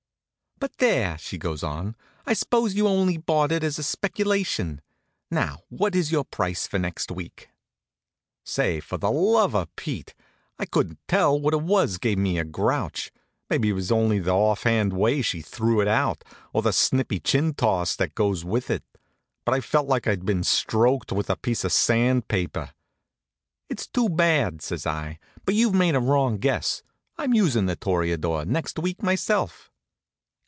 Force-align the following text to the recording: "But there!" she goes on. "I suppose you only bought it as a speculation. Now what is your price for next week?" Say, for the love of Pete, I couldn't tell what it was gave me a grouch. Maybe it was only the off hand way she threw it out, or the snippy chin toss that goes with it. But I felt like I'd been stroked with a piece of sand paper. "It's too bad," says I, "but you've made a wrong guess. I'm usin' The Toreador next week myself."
"But 0.59 0.77
there!" 0.77 1.17
she 1.17 1.39
goes 1.39 1.63
on. 1.63 1.95
"I 2.27 2.33
suppose 2.33 2.75
you 2.75 2.87
only 2.87 3.17
bought 3.17 3.51
it 3.51 3.63
as 3.63 3.79
a 3.79 3.83
speculation. 3.83 4.79
Now 5.31 5.61
what 5.69 5.95
is 5.95 6.11
your 6.11 6.23
price 6.23 6.67
for 6.67 6.77
next 6.77 7.09
week?" 7.09 7.49
Say, 8.43 8.79
for 8.79 8.99
the 8.99 9.09
love 9.09 9.55
of 9.55 9.75
Pete, 9.75 10.13
I 10.59 10.67
couldn't 10.67 10.99
tell 11.07 11.39
what 11.39 11.55
it 11.55 11.63
was 11.63 11.97
gave 11.97 12.19
me 12.19 12.37
a 12.37 12.43
grouch. 12.45 13.11
Maybe 13.49 13.69
it 13.69 13.73
was 13.73 13.91
only 13.91 14.19
the 14.19 14.35
off 14.35 14.61
hand 14.61 14.93
way 14.93 15.23
she 15.23 15.41
threw 15.41 15.81
it 15.81 15.87
out, 15.87 16.23
or 16.53 16.61
the 16.61 16.73
snippy 16.73 17.19
chin 17.19 17.55
toss 17.55 17.95
that 17.95 18.13
goes 18.13 18.45
with 18.45 18.69
it. 18.69 18.83
But 19.45 19.55
I 19.55 19.61
felt 19.61 19.87
like 19.87 20.05
I'd 20.05 20.27
been 20.27 20.43
stroked 20.43 21.11
with 21.11 21.31
a 21.31 21.37
piece 21.37 21.63
of 21.63 21.71
sand 21.73 22.27
paper. 22.27 22.71
"It's 23.67 23.87
too 23.87 24.09
bad," 24.09 24.61
says 24.61 24.85
I, 24.85 25.17
"but 25.43 25.55
you've 25.55 25.73
made 25.73 25.95
a 25.95 25.99
wrong 25.99 26.37
guess. 26.37 26.83
I'm 27.17 27.33
usin' 27.33 27.65
The 27.65 27.75
Toreador 27.75 28.45
next 28.45 28.77
week 28.77 29.01
myself." 29.01 29.69